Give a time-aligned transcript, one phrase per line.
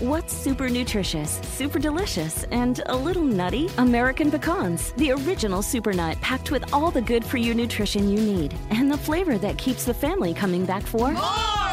[0.00, 3.68] What's super nutritious, super delicious, and a little nutty?
[3.78, 8.20] American pecans, the original super nut packed with all the good for you nutrition you
[8.20, 11.22] need and the flavor that keeps the family coming back for more.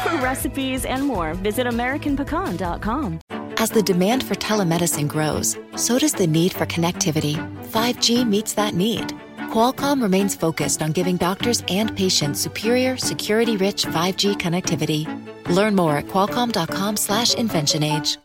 [0.02, 3.20] For recipes and more, visit AmericanPecan.com.
[3.58, 7.36] As the demand for telemedicine grows, so does the need for connectivity.
[7.68, 9.06] 5G meets that need.
[9.52, 15.25] Qualcomm remains focused on giving doctors and patients superior, security-rich 5G connectivity.
[15.48, 18.18] Learn more at qualcomm.com/slash inventionage.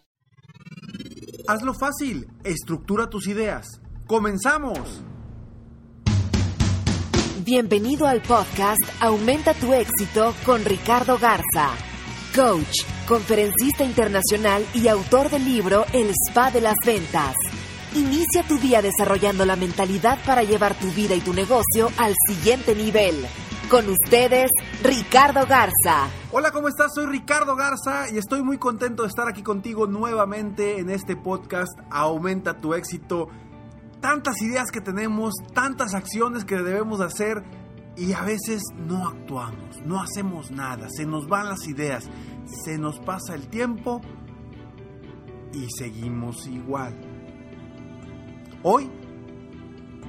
[1.47, 2.27] Hazlo fácil.
[2.43, 3.67] Estructura tus ideas.
[4.07, 5.02] ¡Comenzamos!
[7.43, 11.71] Bienvenido al podcast Aumenta tu éxito con Ricardo Garza,
[12.35, 17.35] coach, conferencista internacional y autor del libro El Spa de las Ventas.
[17.95, 22.76] Inicia tu día desarrollando la mentalidad para llevar tu vida y tu negocio al siguiente
[22.76, 23.26] nivel.
[23.71, 24.52] Con ustedes,
[24.84, 26.09] Ricardo Garza.
[26.34, 26.91] Hola, ¿cómo estás?
[26.93, 31.71] Soy Ricardo Garza y estoy muy contento de estar aquí contigo nuevamente en este podcast
[31.89, 33.29] Aumenta tu éxito.
[34.01, 37.46] Tantas ideas que tenemos, tantas acciones que debemos hacer
[37.96, 42.09] y a veces no actuamos, no hacemos nada, se nos van las ideas,
[42.65, 44.01] se nos pasa el tiempo
[45.53, 46.99] y seguimos igual.
[48.63, 48.91] Hoy,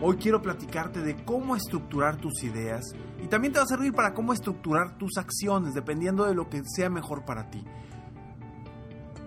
[0.02, 2.84] hoy quiero platicarte de cómo estructurar tus ideas
[3.22, 6.62] y también te va a servir para cómo estructurar tus acciones dependiendo de lo que
[6.64, 7.64] sea mejor para ti.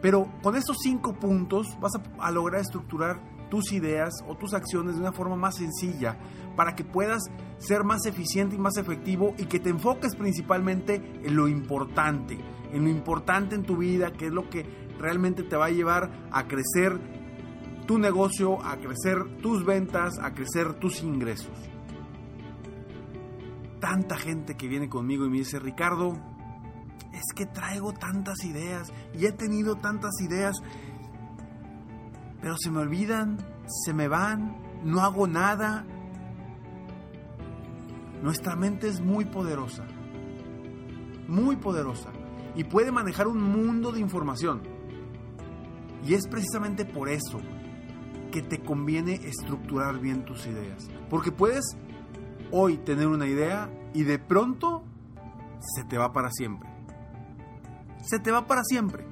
[0.01, 4.95] Pero con estos cinco puntos vas a, a lograr estructurar tus ideas o tus acciones
[4.95, 6.17] de una forma más sencilla
[6.57, 7.23] para que puedas
[7.57, 12.37] ser más eficiente y más efectivo y que te enfoques principalmente en lo importante,
[12.73, 14.65] en lo importante en tu vida, que es lo que
[14.99, 16.99] realmente te va a llevar a crecer
[17.86, 21.58] tu negocio, a crecer tus ventas, a crecer tus ingresos.
[23.80, 26.13] Tanta gente que viene conmigo y me dice, Ricardo,
[27.13, 30.56] es que traigo tantas ideas y he tenido tantas ideas,
[32.41, 35.86] pero se me olvidan, se me van, no hago nada.
[38.23, 39.85] Nuestra mente es muy poderosa,
[41.28, 42.09] muy poderosa,
[42.56, 44.62] y puede manejar un mundo de información.
[46.03, 47.40] Y es precisamente por eso
[48.35, 50.90] que te conviene estructurar bien tus ideas.
[51.09, 51.63] Porque puedes
[52.51, 54.84] hoy tener una idea y de pronto
[55.62, 56.69] se te va para siempre.
[58.01, 59.06] Se te va para siempre.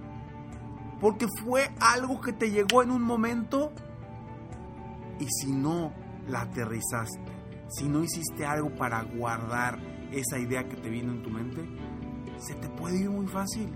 [0.99, 3.71] Porque fue algo que te llegó en un momento
[5.21, 5.93] y si no
[6.27, 7.31] la aterrizaste,
[7.69, 9.79] si no hiciste algo para guardar
[10.11, 11.65] esa idea que te vino en tu mente,
[12.39, 13.73] se te puede ir muy fácil.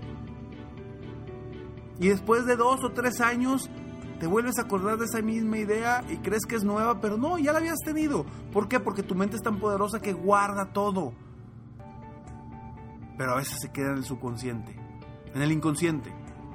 [1.98, 3.70] Y después de dos o tres años
[4.18, 7.38] te vuelves a acordar de esa misma idea y crees que es nueva, pero no,
[7.38, 8.26] ya la habías tenido.
[8.52, 8.80] ¿Por qué?
[8.80, 11.12] Porque tu mente es tan poderosa que guarda todo.
[13.16, 14.76] Pero a veces se queda en el subconsciente,
[15.34, 16.12] en el inconsciente,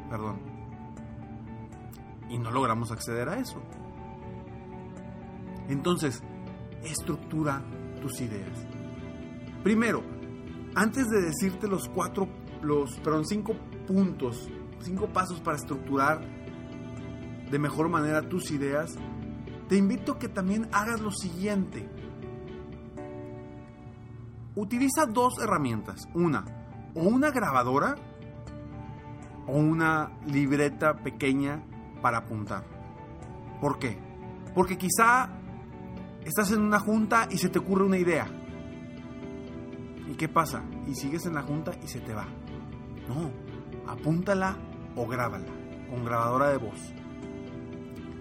[0.09, 0.39] perdón.
[2.29, 3.61] Y no logramos acceder a eso.
[5.69, 6.21] Entonces,
[6.83, 7.61] estructura
[8.01, 8.65] tus ideas.
[9.63, 10.03] Primero,
[10.75, 12.27] antes de decirte los cuatro,
[12.61, 13.53] los, perdón, cinco
[13.87, 14.49] puntos,
[14.81, 16.42] cinco pasos para estructurar
[17.49, 18.95] de mejor manera tus ideas,
[19.67, 21.89] te invito a que también hagas lo siguiente.
[24.55, 26.07] Utiliza dos herramientas.
[26.13, 26.45] Una,
[26.95, 27.95] o una grabadora
[29.47, 31.63] o una libreta pequeña
[32.01, 32.63] para apuntar.
[33.59, 33.97] ¿Por qué?
[34.53, 35.29] Porque quizá
[36.23, 38.27] estás en una junta y se te ocurre una idea.
[40.07, 40.63] ¿Y qué pasa?
[40.87, 42.27] Y sigues en la junta y se te va.
[43.07, 43.31] No,
[43.91, 44.57] apúntala
[44.95, 45.47] o grábala
[45.89, 46.93] con grabadora de voz.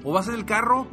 [0.05, 0.87] O vas en el carro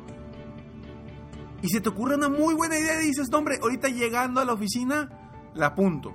[1.61, 4.53] y se te ocurre una muy buena idea y dices, hombre, ahorita llegando a la
[4.53, 5.09] oficina,
[5.53, 6.13] la apunto.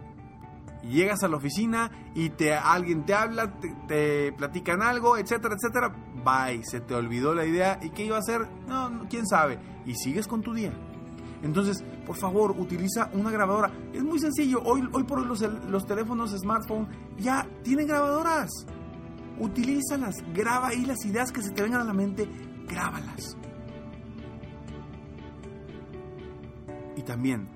[0.82, 3.52] Y llegas a la oficina y te, alguien te habla,
[3.86, 5.94] te, platican algo, etcétera, etcétera.
[6.24, 7.78] Bye, se te olvidó la idea.
[7.82, 8.48] ¿Y qué iba a hacer?
[8.66, 9.58] No, no, quién sabe.
[9.86, 10.72] Y sigues con tu día.
[11.42, 13.70] Entonces, por favor, utiliza una grabadora.
[13.92, 14.62] Es muy sencillo.
[14.62, 16.88] Hoy, hoy por hoy los, los teléfonos smartphone
[17.18, 18.50] ya tienen grabadoras.
[19.38, 20.16] Utilízalas.
[20.34, 22.28] Graba ahí las ideas que se te vengan a la mente.
[22.66, 23.36] Grábalas.
[26.96, 27.48] Y también,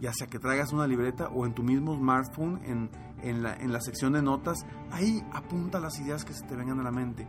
[0.00, 2.90] ya sea que traigas una libreta o en tu mismo smartphone, en,
[3.22, 6.80] en, la, en la sección de notas, ahí apunta las ideas que se te vengan
[6.80, 7.26] a la mente.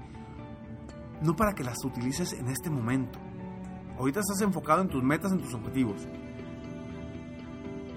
[1.22, 3.20] No para que las utilices en este momento.
[3.98, 6.08] Ahorita estás enfocado en tus metas, en tus objetivos.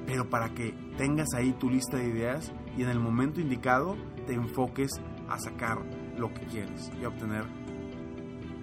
[0.06, 3.96] Pero para que tengas ahí tu lista de ideas y en el momento indicado
[4.26, 4.90] te enfoques
[5.28, 5.78] a sacar
[6.16, 7.44] lo que quieres y a obtener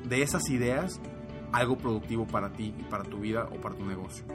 [0.07, 0.99] de esas ideas
[1.51, 4.25] algo productivo para ti y para tu vida o para tu negocio.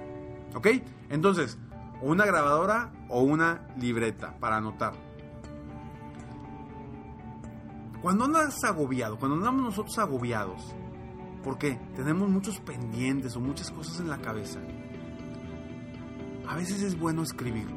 [0.55, 0.69] ¿Ok?
[1.11, 1.59] Entonces,
[2.01, 4.95] una grabadora o una libreta para anotar.
[8.03, 10.75] Cuando andas agobiado, cuando andamos nosotros agobiados,
[11.45, 14.61] porque tenemos muchos pendientes o muchas cosas en la cabeza,
[16.49, 17.77] a veces es bueno escribirlo.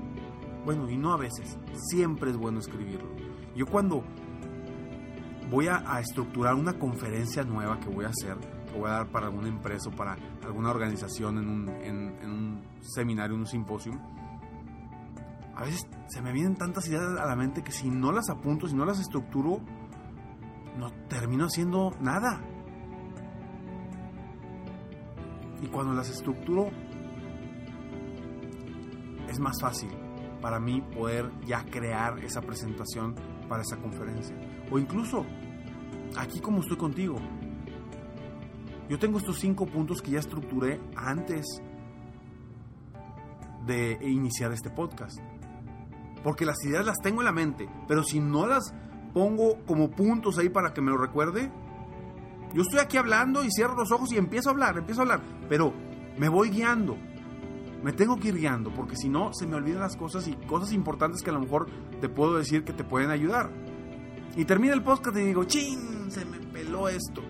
[0.66, 1.57] Bueno, y no a veces,
[1.89, 3.10] siempre es bueno escribirlo.
[3.54, 4.06] Yo cuando
[5.54, 8.38] voy a, estructurar una conferencia nueva que voy a hacer,
[8.72, 12.62] que voy a dar para alguna empresa o para alguna organización en un, en un
[12.82, 13.94] seminario, en un simposio,
[15.56, 18.68] a veces se me vienen tantas ideas a la mente que si no las apunto,
[18.68, 19.60] si no las estructuro,
[20.76, 22.42] no termino haciendo nada.
[25.62, 26.72] Y cuando las estructuro,
[29.30, 29.90] es más fácil
[30.42, 33.16] para mí poder ya crear esa presentación
[33.54, 34.36] para esa conferencia.
[34.72, 35.24] O incluso,
[36.18, 37.18] aquí como estoy contigo,
[38.90, 41.62] yo tengo estos cinco puntos que ya estructuré antes
[43.68, 45.20] de iniciar este podcast.
[46.24, 48.74] Porque las ideas las tengo en la mente, pero si no las
[49.14, 51.52] pongo como puntos ahí para que me lo recuerde,
[52.56, 55.22] yo estoy aquí hablando y cierro los ojos y empiezo a hablar, empiezo a hablar,
[55.48, 55.76] pero
[56.18, 56.98] me voy guiando.
[57.84, 60.72] Me tengo que ir guiando, porque si no, se me olvidan las cosas y cosas
[60.72, 61.68] importantes que a lo mejor
[62.00, 63.52] te puedo decir que te pueden ayudar.
[64.38, 66.10] Y termina el podcast y digo, ¡chin!
[66.10, 67.22] Se me peló esto.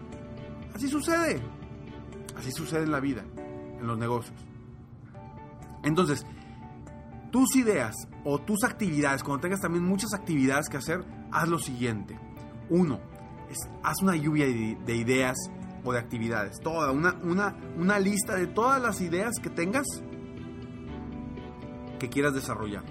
[0.76, 1.42] Así sucede.
[2.38, 3.24] Así sucede en la vida,
[3.80, 4.38] en los negocios.
[5.84, 6.26] Entonces,
[7.32, 12.18] tus ideas o tus actividades, cuando tengas también muchas actividades que hacer, haz lo siguiente.
[12.70, 13.00] Uno,
[13.82, 15.36] haz una lluvia de, ideas
[15.84, 16.60] o de actividades.
[16.60, 19.86] Toda, una, una, una lista de todas las ideas que tengas
[22.04, 22.84] que quieras desarrollar.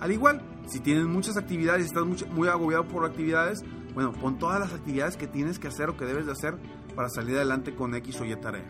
[0.00, 3.62] Al igual, si tienes muchas actividades y estás muy, agobiado por actividades,
[3.94, 6.58] bueno, pon todas las actividades que tienes que hacer o que debes de hacer
[6.96, 8.64] para salir adelante con X o Y tarea.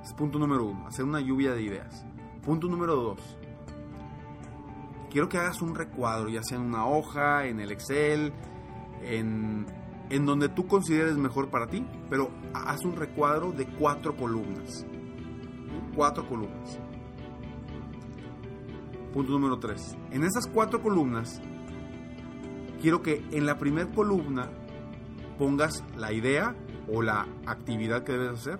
[0.00, 2.06] Es punto número uno, hacer una lluvia de ideas.
[2.44, 3.36] Punto número dos.
[5.10, 8.32] Quiero que hagas un recuadro, ya sea en una hoja, en el Excel,
[9.02, 9.66] en,
[10.08, 14.86] en donde tú consideres mejor para ti, pero haz un recuadro de cuatro columnas.
[15.96, 16.78] Cuatro columnas.
[19.14, 19.96] Punto número tres.
[20.10, 21.40] En esas cuatro columnas,
[22.82, 24.50] quiero que en la primera columna
[25.38, 26.56] pongas la idea
[26.92, 28.58] o la actividad que debes hacer.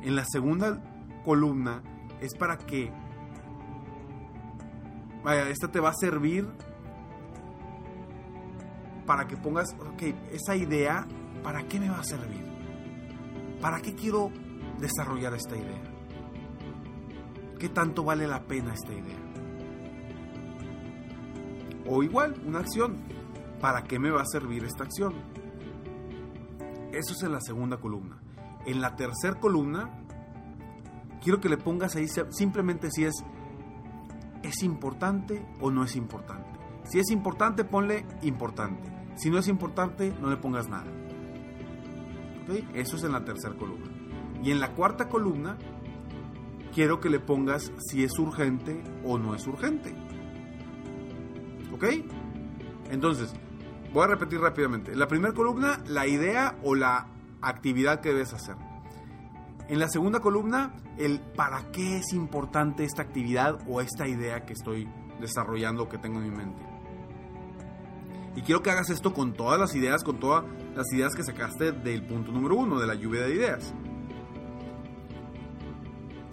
[0.00, 0.82] En la segunda
[1.22, 1.82] columna
[2.22, 2.90] es para que,
[5.22, 6.48] vaya, esta te va a servir
[9.04, 11.06] para que pongas, ok, esa idea,
[11.42, 12.42] ¿para qué me va a servir?
[13.60, 14.30] ¿Para qué quiero
[14.80, 15.95] desarrollar esta idea?
[17.58, 19.18] ¿Qué tanto vale la pena esta idea?
[21.88, 22.98] O igual, una acción.
[23.60, 25.14] ¿Para qué me va a servir esta acción?
[26.92, 28.20] Eso es en la segunda columna.
[28.66, 29.90] En la tercera columna
[31.22, 33.24] quiero que le pongas ahí simplemente si es,
[34.42, 36.58] es importante o no es importante.
[36.84, 38.92] Si es importante, ponle importante.
[39.16, 40.86] Si no es importante, no le pongas nada.
[42.74, 43.90] Eso es en la tercera columna.
[44.42, 45.56] Y en la cuarta columna,
[46.76, 49.94] quiero que le pongas si es urgente o no es urgente.
[51.72, 51.84] ¿Ok?
[52.90, 53.32] Entonces,
[53.94, 54.94] voy a repetir rápidamente.
[54.94, 57.06] La primera columna, la idea o la
[57.40, 58.56] actividad que debes hacer.
[59.70, 64.52] En la segunda columna, el para qué es importante esta actividad o esta idea que
[64.52, 64.86] estoy
[65.18, 66.62] desarrollando que tengo en mi mente.
[68.36, 70.44] Y quiero que hagas esto con todas las ideas, con todas
[70.74, 73.72] las ideas que sacaste del punto número uno, de la lluvia de ideas.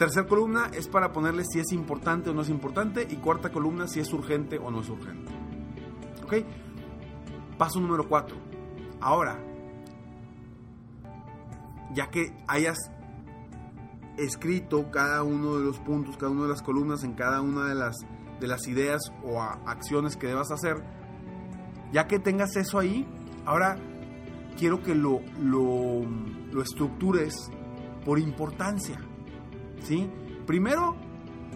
[0.03, 3.07] Tercer columna es para ponerle si es importante o no es importante.
[3.09, 5.31] Y cuarta columna si es urgente o no es urgente.
[6.25, 6.33] ¿Ok?
[7.57, 8.35] Paso número cuatro.
[8.99, 9.39] Ahora,
[11.93, 12.91] ya que hayas
[14.17, 17.75] escrito cada uno de los puntos, cada una de las columnas en cada una de
[17.75, 17.95] las,
[18.41, 20.83] de las ideas o acciones que debas hacer,
[21.93, 23.07] ya que tengas eso ahí,
[23.45, 23.77] ahora
[24.57, 26.01] quiero que lo, lo,
[26.51, 27.49] lo estructures
[28.03, 28.99] por importancia.
[29.83, 30.09] ¿Sí?
[30.45, 30.95] Primero,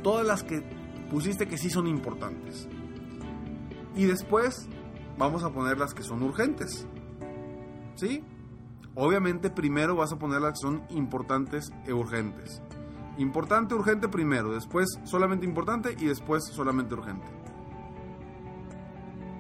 [0.03, 0.62] todas las que
[1.10, 2.67] pusiste que sí son importantes.
[3.96, 4.67] Y después
[5.17, 6.88] vamos a poner las que son urgentes.
[7.96, 8.24] ¿Sí?
[8.93, 12.62] Obviamente primero vas a poner las que son importantes e urgentes.
[13.17, 17.27] Importante, urgente primero, después solamente importante y después solamente urgente.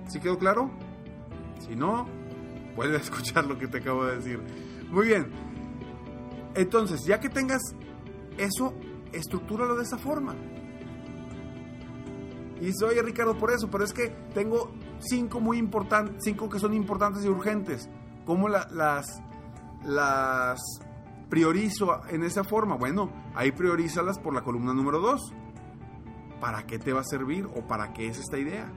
[0.07, 0.71] ¿Sí quedó claro?
[1.59, 2.07] Si no,
[2.77, 4.41] a escuchar lo que te acabo de decir.
[4.89, 5.27] Muy bien.
[6.55, 7.61] Entonces, ya que tengas
[8.37, 8.73] eso,
[9.11, 10.35] estructúralo de esa forma.
[12.59, 16.73] Y soy Ricardo por eso, pero es que tengo cinco muy importantes, cinco que son
[16.73, 17.89] importantes y urgentes.
[18.25, 19.21] ¿Cómo las
[21.29, 22.75] priorizo en esa forma?
[22.75, 25.33] Bueno, ahí priorízalas por la columna número 2.
[26.41, 28.71] ¿Para qué te va a servir o para qué es esta idea?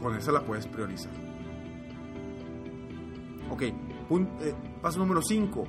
[0.00, 1.12] con esa la puedes priorizar.
[3.50, 3.74] Ok, eh,
[4.82, 5.64] paso número 5.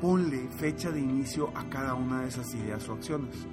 [0.00, 3.46] Ponle fecha de inicio a cada una de esas ideas o acciones.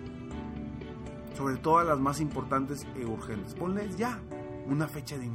[1.35, 3.53] Sobre todo las más importantes e urgentes.
[3.53, 4.19] Ponle ya
[4.65, 5.25] una fecha de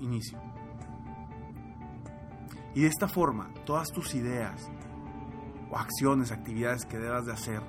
[0.00, 0.38] inicio.
[2.74, 4.70] Y de esta forma, todas tus ideas
[5.70, 7.60] o acciones, actividades que debas de hacer,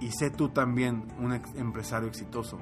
[0.00, 2.58] y sé tú también un empresario exitoso.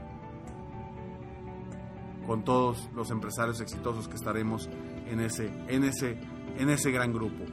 [2.26, 4.68] Con todos los empresarios exitosos que estaremos
[5.06, 6.20] en ese, en ese,
[6.58, 7.44] en ese gran grupo.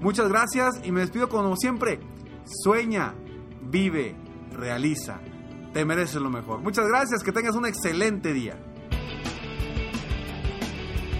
[0.00, 2.00] Muchas gracias y me despido como siempre.
[2.44, 3.14] Sueña,
[3.62, 4.16] vive,
[4.52, 5.20] realiza.
[5.72, 6.60] Te mereces lo mejor.
[6.60, 8.58] Muchas gracias, que tengas un excelente día.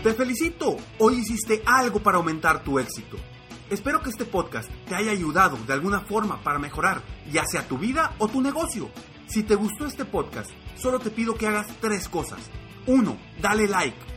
[0.03, 0.77] Te felicito.
[0.99, 3.17] Hoy hiciste algo para aumentar tu éxito.
[3.71, 7.79] Espero que este podcast te haya ayudado de alguna forma para mejorar ya sea tu
[7.79, 8.91] vida o tu negocio.
[9.27, 12.41] Si te gustó este podcast, solo te pido que hagas tres cosas.
[12.87, 13.17] 1.
[13.41, 14.12] Dale like.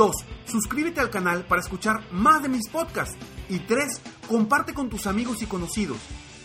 [0.00, 0.16] 2.
[0.46, 3.18] Suscríbete al canal para escuchar más de mis podcasts.
[3.50, 4.00] Y 3.
[4.26, 5.98] Comparte con tus amigos y conocidos.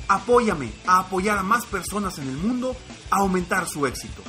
[0.09, 2.75] Apóyame a apoyar a más personas en el mundo
[3.09, 4.21] a aumentar su éxito.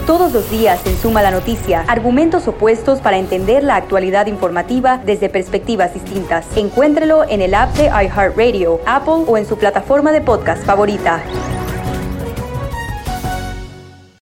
[0.07, 5.31] Todos los días en Suma la Noticia, argumentos opuestos para entender la actualidad informativa desde
[5.31, 6.45] perspectivas distintas.
[6.55, 11.23] Encuéntrelo en el app de iHeartRadio, Apple o en su plataforma de podcast favorita.